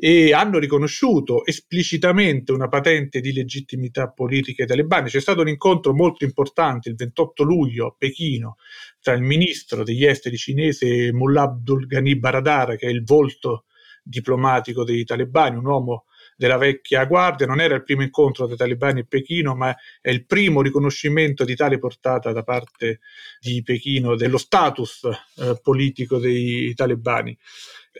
e 0.00 0.32
hanno 0.32 0.60
riconosciuto 0.60 1.44
esplicitamente 1.44 2.52
una 2.52 2.68
patente 2.68 3.20
di 3.20 3.32
legittimità 3.32 4.08
politica 4.08 4.62
ai 4.62 4.68
talebani. 4.68 5.08
C'è 5.08 5.20
stato 5.20 5.40
un 5.40 5.48
incontro 5.48 5.92
molto 5.92 6.24
importante 6.24 6.88
il 6.88 6.94
28 6.94 7.42
luglio 7.42 7.88
a 7.88 7.94
Pechino 7.98 8.58
tra 9.00 9.14
il 9.14 9.22
ministro 9.22 9.82
degli 9.82 10.04
esteri 10.04 10.36
cinese 10.36 11.12
Mullah 11.12 11.42
Abdul 11.42 11.86
Ghani 11.86 12.16
Baradar, 12.16 12.76
che 12.76 12.86
è 12.86 12.90
il 12.90 13.02
volto 13.02 13.64
diplomatico 14.04 14.84
dei 14.84 15.04
talebani, 15.04 15.56
un 15.56 15.66
uomo 15.66 16.04
della 16.38 16.56
vecchia 16.56 17.04
guardia, 17.04 17.46
non 17.46 17.60
era 17.60 17.74
il 17.74 17.82
primo 17.82 18.02
incontro 18.02 18.46
dei 18.46 18.56
talebani 18.56 19.00
a 19.00 19.06
Pechino, 19.08 19.56
ma 19.56 19.74
è 20.00 20.08
il 20.08 20.24
primo 20.24 20.62
riconoscimento 20.62 21.44
di 21.44 21.56
tale 21.56 21.80
portata 21.80 22.30
da 22.30 22.44
parte 22.44 23.00
di 23.40 23.60
Pechino 23.64 24.14
dello 24.14 24.38
status 24.38 25.02
eh, 25.04 25.58
politico 25.60 26.18
dei 26.18 26.72
talebani. 26.74 27.36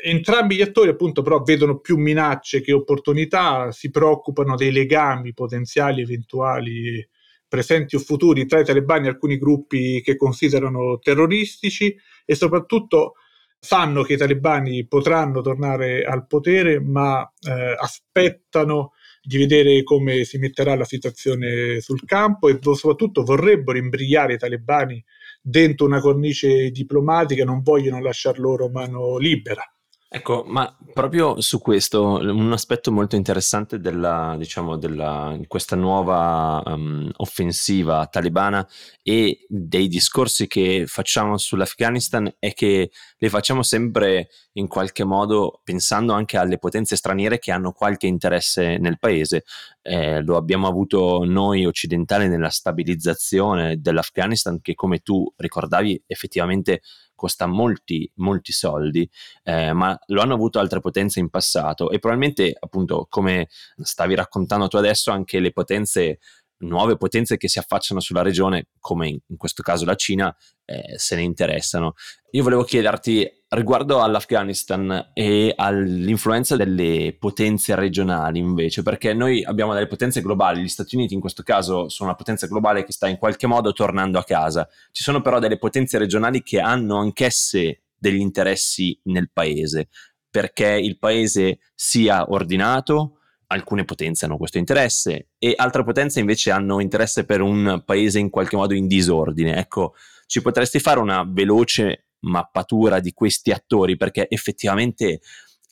Entrambi 0.05 0.55
gli 0.55 0.63
attori 0.63 0.89
appunto 0.91 1.23
però 1.23 1.43
vedono 1.43 1.81
più 1.81 1.97
minacce 1.97 2.61
che 2.61 2.73
opportunità, 2.73 3.73
si 3.73 3.91
preoccupano 3.91 4.55
dei 4.55 4.71
legami 4.71 5.35
potenziali 5.35 6.03
eventuali 6.03 7.05
presenti 7.49 7.97
o 7.97 7.99
futuri 7.99 8.47
tra 8.47 8.61
i 8.61 8.65
talebani 8.65 9.07
e 9.07 9.11
alcuni 9.11 9.37
gruppi 9.37 10.01
che 10.01 10.15
considerano 10.15 11.01
terroristici 11.01 11.93
e 12.25 12.35
soprattutto 12.37 13.15
sanno 13.59 14.03
che 14.03 14.15
i 14.15 14.17
talebani 14.17 14.87
potranno 14.87 15.41
tornare 15.41 16.05
al 16.05 16.27
potere, 16.27 16.81
ma 16.81 17.23
eh, 17.41 17.75
aspettano 17.79 18.93
di 19.23 19.37
vedere 19.37 19.83
come 19.83 20.25
si 20.25 20.39
metterà 20.39 20.75
la 20.75 20.85
situazione 20.85 21.81
sul 21.81 22.05
campo 22.05 22.49
e 22.49 22.59
soprattutto 22.61 23.25
vorrebbero 23.25 23.77
imbrigliare 23.77 24.35
i 24.35 24.39
talebani 24.39 25.05
dentro 25.43 25.87
una 25.87 26.01
cornice 26.01 26.71
diplomatica, 26.71 27.45
non 27.45 27.63
vogliono 27.63 28.01
lasciar 28.01 28.39
loro 28.39 28.69
mano 28.71 29.19
libera. 29.19 29.63
Ecco, 30.11 30.43
ma 30.47 30.75
proprio 30.95 31.39
su 31.43 31.61
questo, 31.61 32.15
un 32.17 32.51
aspetto 32.51 32.91
molto 32.91 33.15
interessante 33.15 33.79
della, 33.79 34.37
diciamo, 34.39 34.79
della, 34.79 35.39
questa 35.47 35.77
nuova 35.77 36.63
um, 36.65 37.11
offensiva 37.17 38.07
talebana 38.07 38.67
e 39.03 39.45
dei 39.49 39.87
discorsi 39.87 40.47
che 40.47 40.85
facciamo 40.87 41.37
sull'Afghanistan 41.37 42.37
è 42.39 42.55
che 42.55 42.91
li 43.19 43.29
facciamo 43.29 43.63
sempre 43.63 44.31
in 44.53 44.67
qualche 44.67 45.05
modo 45.05 45.61
pensando 45.63 46.15
anche 46.15 46.39
alle 46.39 46.57
potenze 46.57 46.97
straniere 46.97 47.39
che 47.39 47.53
hanno 47.53 47.73
qualche 47.73 48.07
interesse 48.07 48.79
nel 48.79 48.99
paese. 48.99 49.45
Eh, 49.83 50.23
lo 50.23 50.39
abbiamo 50.39 50.69
avuto 50.69 51.23
noi 51.27 51.67
occidentali 51.67 52.29
nella 52.29 52.49
stabilizzazione 52.49 53.79
dell'Afghanistan 53.79 54.63
che 54.63 54.75
come 54.75 55.01
tu 55.01 55.31
ricordavi 55.37 56.05
effettivamente 56.07 56.81
costa 57.19 57.47
molti, 57.47 58.09
molti 58.17 58.53
soldi, 58.53 59.09
eh, 59.43 59.73
ma 59.73 59.99
lo 60.07 60.23
hanno 60.23 60.35
avuto 60.35 60.61
altre 60.61 60.79
potenze 60.79 61.19
in 61.19 61.29
passato 61.29 61.91
e 61.91 61.99
probabilmente, 61.99 62.57
appunto, 62.59 63.09
come 63.11 63.49
stavi 63.77 64.15
raccontando 64.15 64.69
tu 64.69 64.77
adesso, 64.77 65.11
anche 65.11 65.41
le 65.41 65.51
potenze 65.51 66.21
nuove 66.61 66.97
potenze 66.97 67.37
che 67.37 67.49
si 67.49 67.59
affacciano 67.59 68.01
sulla 68.01 68.23
regione, 68.23 68.69
come 68.81 69.09
in, 69.09 69.37
questo 69.37 69.63
caso 69.63 69.85
la 69.85 69.95
Cina, 69.95 70.35
eh, 70.65 70.97
se 70.97 71.17
ne 71.17 71.23
interessano. 71.23 71.95
Io 72.31 72.43
volevo 72.43 72.65
chiederti 72.65 73.38
riguardo 73.51 74.03
all'Afghanistan 74.03 75.11
e 75.15 75.53
all'influenza 75.57 76.57
delle 76.57 77.17
potenze 77.19 77.75
regionali 77.75 78.39
invece, 78.39 78.83
perché 78.83 79.15
noi 79.15 79.43
abbiamo 79.43 79.73
delle 79.73 79.87
potenze 79.87 80.21
globali, 80.21 80.63
gli 80.63 80.69
Stati 80.69 80.97
Uniti 80.97 81.15
in 81.15 81.21
questo 81.21 81.43
caso 81.43 81.89
sono 81.89 82.11
una 82.11 82.19
potenza 82.19 82.47
globale 82.47 82.85
che 82.85 82.93
sta 82.93 83.09
in 83.09 83.17
qualche 83.17 83.47
modo 83.47 83.73
tornando 83.73 84.19
a 84.19 84.25
casa, 84.25 84.69
ci 84.93 85.03
sono 85.03 85.23
però 85.23 85.39
delle 85.39 85.59
potenze 85.59 85.97
regionali 85.97 86.43
che 86.43 86.61
hanno 86.61 86.99
anch'esse 86.99 87.85
degli 87.97 88.21
interessi 88.21 88.99
nel 89.05 89.31
paese, 89.33 89.89
perché 90.31 90.69
il 90.69 90.99
paese 90.99 91.61
sia 91.75 92.31
ordinato, 92.31 93.15
alcune 93.51 93.85
potenze 93.85 94.27
hanno 94.27 94.37
questo 94.37 94.59
interesse 94.59 95.29
e 95.39 95.55
altre 95.57 95.83
potenze 95.83 96.21
invece 96.21 96.51
hanno 96.51 96.81
interesse 96.81 97.25
per 97.25 97.41
un 97.41 97.83
paese 97.85 98.19
in 98.19 98.29
qualche 98.29 98.57
modo 98.57 98.75
in 98.75 98.87
disordine. 98.87 99.57
Ecco, 99.57 99.95
ci 100.27 100.43
potresti 100.43 100.79
fare 100.81 101.01
una 101.01 101.25
veloce 101.27 102.08
mappatura 102.21 103.01
di 103.01 103.13
questi 103.13 103.51
attori 103.51 103.97
perché 103.97 104.29
effettivamente 104.29 105.21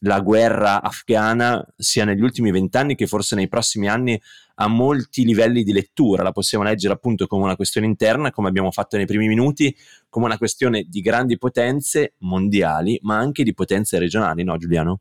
la 0.01 0.21
guerra 0.21 0.83
afghana 0.83 1.65
sia 1.77 2.05
negli 2.05 2.21
ultimi 2.21 2.51
vent'anni 2.51 2.95
che 2.95 3.07
forse 3.07 3.35
nei 3.35 3.49
prossimi 3.49 3.89
anni 3.89 4.21
a 4.57 4.69
molti 4.69 5.25
livelli 5.25 5.63
di 5.63 5.73
lettura. 5.73 6.23
La 6.23 6.33
possiamo 6.33 6.65
leggere 6.65 6.95
appunto 6.95 7.27
come 7.27 7.45
una 7.45 7.57
questione 7.57 7.87
interna, 7.87 8.31
come 8.31 8.49
abbiamo 8.49 8.71
fatto 8.71 8.97
nei 8.97 9.07
primi 9.07 9.27
minuti, 9.27 9.75
come 10.09 10.27
una 10.27 10.39
questione 10.39 10.85
di 10.89 11.01
grandi 11.01 11.39
potenze 11.39 12.15
mondiali, 12.19 12.99
ma 13.03 13.17
anche 13.17 13.43
di 13.43 13.55
potenze 13.55 13.99
regionali, 13.99 14.45
no 14.45 14.57
Giuliano? 14.57 15.01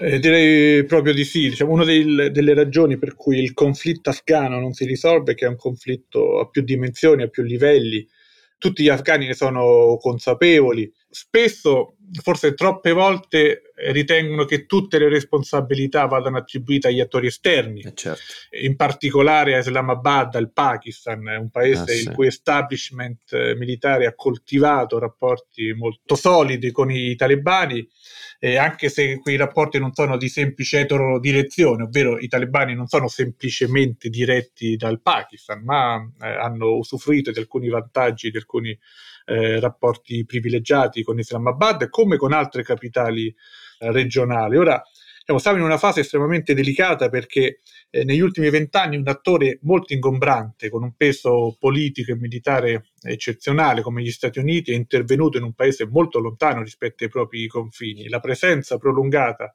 Eh, 0.00 0.18
direi 0.18 0.84
proprio 0.84 1.12
di 1.12 1.24
sì. 1.24 1.48
Diciamo, 1.48 1.72
una 1.72 1.84
dei, 1.84 2.30
delle 2.30 2.54
ragioni 2.54 2.98
per 2.98 3.14
cui 3.14 3.38
il 3.38 3.54
conflitto 3.54 4.10
afghano 4.10 4.60
non 4.60 4.72
si 4.72 4.84
risolve 4.84 5.32
è 5.32 5.34
che 5.34 5.46
è 5.46 5.48
un 5.48 5.56
conflitto 5.56 6.40
a 6.40 6.48
più 6.48 6.62
dimensioni, 6.62 7.22
a 7.22 7.28
più 7.28 7.42
livelli. 7.42 8.06
Tutti 8.58 8.82
gli 8.82 8.88
afghani 8.88 9.26
ne 9.26 9.34
sono 9.34 9.96
consapevoli. 10.00 10.92
Spesso, 11.10 11.96
forse 12.22 12.54
troppe 12.54 12.92
volte, 12.92 13.62
ritengono 13.90 14.44
che 14.44 14.66
tutte 14.66 14.98
le 14.98 15.08
responsabilità 15.08 16.04
vadano 16.06 16.36
attribuite 16.36 16.88
agli 16.88 17.00
attori 17.00 17.28
esterni, 17.28 17.80
eh 17.80 17.94
certo. 17.94 18.22
in 18.60 18.76
particolare 18.76 19.54
a 19.54 19.58
Islamabad, 19.58 20.34
al 20.34 20.52
Pakistan, 20.52 21.24
un 21.26 21.50
paese 21.50 21.80
ah, 21.80 21.86
sì. 21.86 22.02
il 22.02 22.12
cui 22.12 22.26
establishment 22.26 23.32
eh, 23.32 23.54
militare 23.54 24.06
ha 24.06 24.14
coltivato 24.14 24.98
rapporti 24.98 25.72
molto 25.72 26.14
solidi 26.14 26.70
con 26.72 26.90
i 26.90 27.16
talebani 27.16 27.88
eh, 28.40 28.56
anche 28.56 28.88
se 28.88 29.18
quei 29.18 29.36
rapporti 29.36 29.78
non 29.78 29.92
sono 29.92 30.16
di 30.16 30.28
semplice 30.28 30.80
eterodirezione, 30.80 31.82
ovvero 31.82 32.18
i 32.18 32.28
talebani 32.28 32.74
non 32.74 32.86
sono 32.86 33.08
semplicemente 33.08 34.08
diretti 34.08 34.76
dal 34.76 35.00
Pakistan, 35.00 35.62
ma 35.64 35.96
eh, 36.20 36.28
hanno 36.28 36.76
usufruito 36.76 37.32
di 37.32 37.38
alcuni 37.40 37.68
vantaggi, 37.68 38.30
di 38.30 38.36
alcuni 38.36 38.78
eh, 39.28 39.60
rapporti 39.60 40.24
privilegiati 40.24 41.02
con 41.02 41.18
Islamabad, 41.18 41.90
come 41.90 42.16
con 42.16 42.32
altre 42.32 42.62
capitali 42.62 43.26
eh, 43.26 43.92
regionali. 43.92 44.56
Ora, 44.56 44.82
diciamo, 45.18 45.38
siamo 45.38 45.58
in 45.58 45.64
una 45.64 45.76
fase 45.76 46.00
estremamente 46.00 46.54
delicata 46.54 47.10
perché 47.10 47.60
eh, 47.90 48.04
negli 48.04 48.20
ultimi 48.20 48.48
vent'anni 48.48 48.96
un 48.96 49.06
attore 49.06 49.58
molto 49.62 49.92
ingombrante, 49.92 50.70
con 50.70 50.82
un 50.82 50.94
peso 50.96 51.56
politico 51.60 52.12
e 52.12 52.16
militare 52.16 52.86
eccezionale 53.02 53.82
come 53.82 54.02
gli 54.02 54.10
Stati 54.10 54.38
Uniti, 54.38 54.72
è 54.72 54.74
intervenuto 54.74 55.36
in 55.36 55.44
un 55.44 55.52
paese 55.52 55.86
molto 55.86 56.20
lontano 56.20 56.62
rispetto 56.62 57.04
ai 57.04 57.10
propri 57.10 57.46
confini. 57.48 58.08
La 58.08 58.20
presenza 58.20 58.78
prolungata 58.78 59.54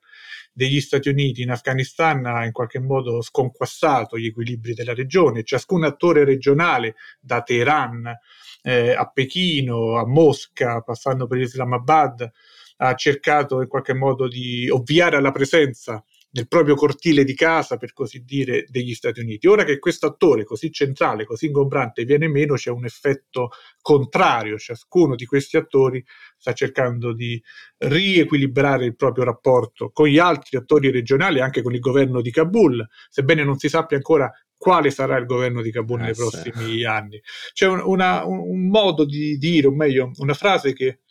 degli 0.53 0.81
Stati 0.81 1.09
Uniti 1.09 1.41
in 1.41 1.49
Afghanistan 1.49 2.23
ha 2.27 2.45
in 2.45 2.51
qualche 2.51 2.79
modo 2.79 3.23
sconquassato 3.23 4.19
gli 4.19 4.27
equilibri 4.27 4.75
della 4.75 4.93
regione. 4.93 5.43
Ciascun 5.43 5.83
attore 5.83 6.23
regionale, 6.25 6.93
da 7.19 7.41
Teheran 7.41 8.15
eh, 8.63 8.93
a 8.93 9.05
Pechino, 9.07 9.97
a 9.97 10.07
Mosca, 10.07 10.81
passando 10.81 11.27
per 11.27 11.39
Islamabad, 11.39 12.31
ha 12.77 12.95
cercato 12.95 13.61
in 13.61 13.67
qualche 13.67 13.93
modo 13.93 14.27
di 14.27 14.67
ovviare 14.69 15.17
alla 15.17 15.31
presenza 15.31 16.03
nel 16.35 16.47
proprio 16.47 16.75
cortile 16.75 17.23
di 17.23 17.35
casa, 17.35 17.77
per 17.77 17.93
così 17.93 18.23
dire, 18.23 18.65
degli 18.67 18.93
Stati 18.93 19.19
Uniti. 19.19 19.47
Ora 19.47 19.63
che 19.63 19.77
questo 19.77 20.07
attore 20.07 20.43
così 20.43 20.71
centrale, 20.71 21.25
così 21.25 21.47
ingombrante 21.47 22.05
viene 22.05 22.27
meno, 22.27 22.55
c'è 22.55 22.71
un 22.71 22.85
effetto 22.85 23.49
contrario. 23.81 24.57
Ciascuno 24.57 25.15
di 25.15 25.25
questi 25.25 25.57
attori 25.57 26.03
sta 26.37 26.53
cercando 26.53 27.13
di 27.13 27.41
riequilibrare 27.77 28.85
il 28.85 28.95
proprio 28.95 29.25
rapporto 29.25 29.91
con 29.91 30.07
gli 30.07 30.17
altri 30.17 30.57
attori 30.57 30.89
regionali, 30.89 31.39
anche 31.39 31.61
con 31.61 31.73
il 31.73 31.79
governo 31.79 32.21
di 32.21 32.31
Kabul, 32.31 32.83
sebbene 33.09 33.43
non 33.43 33.57
si 33.57 33.69
sappia 33.69 33.97
ancora 33.97 34.31
quale 34.57 34.89
sarà 34.91 35.17
il 35.17 35.25
governo 35.25 35.61
di 35.61 35.71
Kabul 35.71 35.99
eh, 35.99 36.03
nei 36.05 36.13
prossimi 36.15 36.77
sì. 36.77 36.83
anni. 36.83 37.21
C'è 37.51 37.67
un, 37.67 37.81
una, 37.85 38.25
un, 38.25 38.39
un 38.39 38.67
modo 38.69 39.05
di 39.05 39.37
dire, 39.37 39.67
o 39.67 39.71
meglio, 39.71 40.11
una 40.17 40.33
frase 40.33 40.73
che 40.73 41.01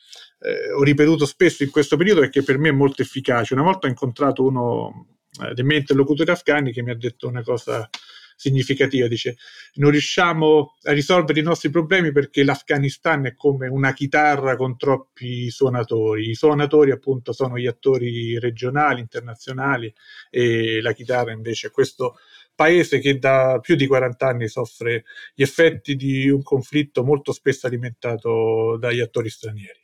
eh, 0.42 0.72
ho 0.72 0.82
ripetuto 0.82 1.26
spesso 1.26 1.62
in 1.62 1.70
questo 1.70 1.96
periodo 1.96 2.28
che 2.28 2.42
per 2.42 2.58
me 2.58 2.70
è 2.70 2.72
molto 2.72 3.02
efficace. 3.02 3.54
Una 3.54 3.62
volta 3.62 3.86
ho 3.86 3.90
incontrato 3.90 4.44
uno 4.44 5.06
eh, 5.42 5.54
dei 5.54 5.64
miei 5.64 5.80
interlocutori 5.80 6.30
afghani 6.30 6.72
che 6.72 6.82
mi 6.82 6.90
ha 6.90 6.96
detto 6.96 7.28
una 7.28 7.42
cosa 7.42 7.88
significativa, 8.34 9.06
dice 9.06 9.36
non 9.74 9.90
riusciamo 9.90 10.74
a 10.82 10.92
risolvere 10.92 11.38
i 11.38 11.44
nostri 11.44 11.70
problemi 11.70 12.10
perché 12.10 12.42
l'Afghanistan 12.42 13.26
è 13.26 13.34
come 13.36 13.68
una 13.68 13.92
chitarra 13.92 14.56
con 14.56 14.76
troppi 14.76 15.48
suonatori, 15.48 16.30
i 16.30 16.34
suonatori 16.34 16.90
appunto 16.90 17.32
sono 17.32 17.56
gli 17.56 17.68
attori 17.68 18.38
regionali, 18.40 19.00
internazionali 19.00 19.92
e 20.28 20.80
la 20.80 20.92
chitarra 20.92 21.30
invece 21.30 21.68
è 21.68 21.70
questo 21.70 22.16
paese 22.54 22.98
che 22.98 23.18
da 23.18 23.58
più 23.60 23.76
di 23.76 23.86
40 23.86 24.26
anni 24.26 24.48
soffre 24.48 25.04
gli 25.34 25.42
effetti 25.42 25.94
di 25.94 26.28
un 26.28 26.42
conflitto 26.42 27.04
molto 27.04 27.32
spesso 27.32 27.66
alimentato 27.66 28.76
dagli 28.78 29.00
attori 29.00 29.30
stranieri. 29.30 29.81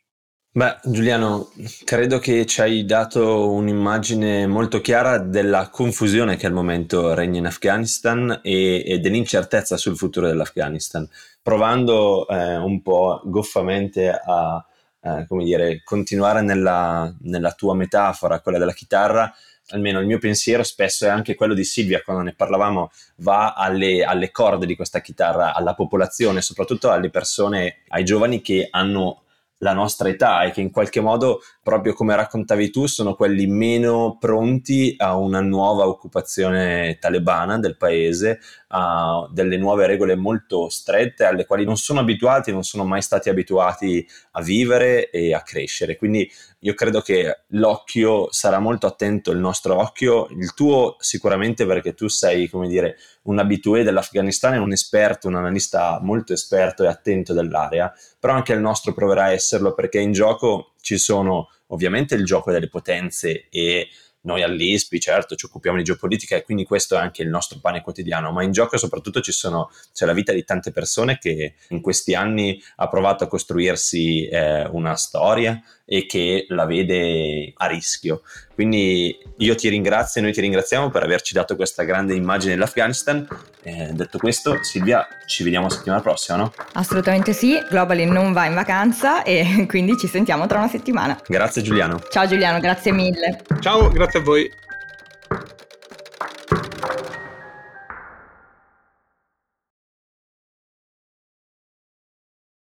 Beh, 0.51 0.79
Giuliano, 0.83 1.51
credo 1.85 2.17
che 2.17 2.47
ci 2.47 2.59
hai 2.61 2.83
dato 2.83 3.51
un'immagine 3.51 4.47
molto 4.47 4.81
chiara 4.81 5.19
della 5.19 5.69
confusione 5.69 6.37
che 6.37 6.47
al 6.47 6.53
momento 6.53 7.13
regna 7.13 7.37
in 7.37 7.45
Afghanistan 7.45 8.39
e, 8.41 8.83
e 8.83 8.97
dell'incertezza 8.97 9.77
sul 9.77 9.95
futuro 9.95 10.25
dell'Afghanistan, 10.25 11.07
provando 11.43 12.27
eh, 12.27 12.57
un 12.57 12.81
po' 12.81 13.21
goffamente 13.25 14.09
a 14.09 14.65
eh, 15.01 15.25
dire, 15.29 15.83
continuare 15.83 16.41
nella, 16.41 17.15
nella 17.21 17.51
tua 17.51 17.75
metafora, 17.75 18.39
quella 18.39 18.57
della 18.57 18.73
chitarra, 18.73 19.31
almeno 19.67 19.99
il 19.99 20.07
mio 20.07 20.17
pensiero 20.17 20.63
spesso 20.63 21.05
è 21.05 21.09
anche 21.09 21.35
quello 21.35 21.53
di 21.53 21.63
Silvia, 21.63 22.01
quando 22.01 22.23
ne 22.23 22.33
parlavamo, 22.33 22.89
va 23.17 23.53
alle, 23.53 24.03
alle, 24.03 24.31
corde 24.31 24.65
di 24.65 24.75
questa 24.75 24.99
chitarra, 24.99 25.53
alla 25.53 25.75
popolazione, 25.75 26.41
soprattutto 26.41 26.89
alle 26.89 27.11
persone, 27.11 27.83
ai 27.89 28.03
giovani 28.03 28.41
che 28.41 28.67
hanno 28.71 29.25
la 29.59 29.73
nostra 29.73 30.09
età 30.09 30.43
e 30.43 30.51
che 30.51 30.61
in 30.61 30.71
qualche 30.71 31.01
modo, 31.01 31.41
proprio 31.63 31.93
come 31.93 32.15
raccontavi 32.15 32.69
tu, 32.69 32.85
sono 32.87 33.15
quelli 33.15 33.47
meno 33.47 34.17
pronti 34.19 34.95
a 34.97 35.15
una 35.15 35.41
nuova 35.41 35.87
occupazione 35.87 36.97
talebana 36.99 37.59
del 37.59 37.77
paese, 37.77 38.39
a 38.71 39.27
delle 39.31 39.57
nuove 39.57 39.87
regole 39.87 40.15
molto 40.15 40.69
strette 40.69 41.23
alle 41.23 41.45
quali 41.45 41.65
non 41.65 41.77
sono 41.77 41.99
abituati, 41.99 42.51
non 42.51 42.63
sono 42.63 42.83
mai 42.83 43.01
stati 43.01 43.29
abituati 43.29 44.05
a 44.31 44.41
vivere 44.41 45.09
e 45.09 45.33
a 45.33 45.41
crescere. 45.41 45.95
Quindi 45.95 46.29
io 46.59 46.73
credo 46.73 47.01
che 47.01 47.43
l'occhio 47.47 48.31
sarà 48.31 48.59
molto 48.59 48.85
attento, 48.85 49.31
il 49.31 49.39
nostro 49.39 49.79
occhio, 49.79 50.27
il 50.31 50.53
tuo 50.53 50.97
sicuramente 50.99 51.65
perché 51.65 51.93
tu 51.93 52.07
sei, 52.07 52.47
come 52.47 52.67
dire, 52.67 52.97
un 53.23 53.39
abitué 53.39 53.83
dell'Afghanistan 53.83 54.53
e 54.55 54.57
un 54.57 54.71
esperto, 54.71 55.27
un 55.27 55.35
analista 55.35 55.99
molto 56.01 56.33
esperto 56.33 56.83
e 56.83 56.87
attento 56.87 57.33
dell'area, 57.33 57.91
però 58.19 58.33
anche 58.33 58.53
il 58.53 58.59
nostro 58.59 58.93
proverà 58.93 59.25
a 59.25 59.31
esserlo 59.31 59.73
perché 59.73 59.99
in 59.99 60.11
gioco 60.11 60.73
ci 60.81 60.97
sono 60.97 61.49
ovviamente 61.67 62.15
il 62.15 62.25
gioco 62.25 62.51
delle 62.51 62.67
potenze 62.67 63.47
e 63.49 63.87
noi 64.29 64.43
all'ISPI 64.43 64.99
certo 64.99 65.35
ci 65.35 65.45
occupiamo 65.45 65.77
di 65.77 65.83
geopolitica 65.83 66.35
e 66.35 66.43
quindi 66.43 66.63
questo 66.63 66.95
è 66.95 66.99
anche 66.99 67.23
il 67.23 67.29
nostro 67.29 67.57
pane 67.59 67.81
quotidiano, 67.81 68.31
ma 68.31 68.43
in 68.43 68.51
gioco 68.51 68.77
soprattutto 68.77 69.21
ci 69.21 69.31
sono, 69.31 69.71
c'è 69.91 70.05
la 70.05 70.13
vita 70.13 70.31
di 70.31 70.43
tante 70.43 70.71
persone 70.71 71.17
che 71.17 71.55
in 71.69 71.81
questi 71.81 72.13
anni 72.13 72.61
ha 72.75 72.87
provato 72.87 73.23
a 73.23 73.27
costruirsi 73.27 74.27
eh, 74.27 74.67
una 74.67 74.95
storia 74.95 75.59
e 75.91 76.05
che 76.05 76.45
la 76.49 76.65
vede 76.65 77.51
a 77.55 77.65
rischio. 77.65 78.21
Quindi 78.53 79.17
io 79.37 79.55
ti 79.55 79.69
ringrazio 79.69 80.21
e 80.21 80.23
noi 80.23 80.33
ti 80.33 80.41
ringraziamo 80.41 80.91
per 80.91 81.01
averci 81.01 81.33
dato 81.33 81.55
questa 81.55 81.83
grande 81.83 82.13
immagine 82.13 82.53
dell'Afghanistan. 82.53 83.27
Eh, 83.63 83.89
detto 83.93 84.19
questo, 84.19 84.59
Silvia, 84.61 85.07
ci 85.25 85.43
vediamo 85.43 85.67
la 85.67 85.73
settimana 85.73 86.01
prossima, 86.01 86.37
no? 86.37 86.53
Assolutamente 86.73 87.33
sì, 87.33 87.57
Globally 87.69 88.05
non 88.05 88.33
va 88.33 88.45
in 88.45 88.53
vacanza 88.53 89.23
e 89.23 89.65
quindi 89.67 89.97
ci 89.97 90.07
sentiamo 90.07 90.45
tra 90.45 90.59
una 90.59 90.67
settimana. 90.67 91.19
Grazie 91.25 91.63
Giuliano. 91.63 91.99
Ciao 92.09 92.27
Giuliano, 92.27 92.59
grazie 92.59 92.91
mille. 92.91 93.41
Ciao, 93.59 93.89
grazie 93.89 94.18
a 94.19 94.21
voi. 94.21 94.51